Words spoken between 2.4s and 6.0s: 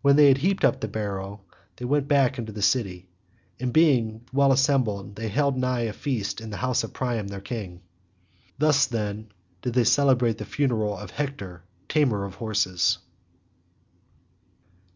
into the city, and being well assembled they held high